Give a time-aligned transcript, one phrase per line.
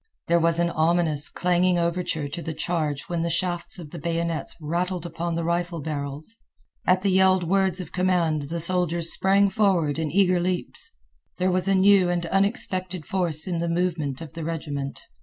[0.27, 4.55] There was an ominous, clanging overture to the charge when the shafts of the bayonets
[4.59, 6.37] rattled upon the rifle barrels.
[6.87, 10.91] At the yelled words of command the soldiers sprang forward in eager leaps.
[11.37, 15.03] There was new and unexpected force in the movement of the regiment.